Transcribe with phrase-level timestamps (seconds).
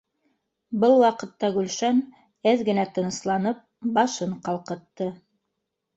[0.83, 2.01] Был ваҡытта Гөлшан,
[2.53, 3.61] әҙ генә тынысланып,
[3.99, 5.13] башын ҡалҡытты